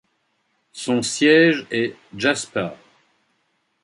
[0.73, 2.69] Son siège est Jasper.